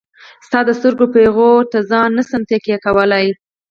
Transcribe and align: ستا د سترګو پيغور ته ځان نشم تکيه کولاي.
ستا 0.47 0.59
د 0.65 0.69
سترګو 0.79 1.05
پيغور 1.15 1.61
ته 1.71 1.79
ځان 1.89 2.09
نشم 2.17 2.41
تکيه 2.49 2.77
کولاي. 2.85 3.27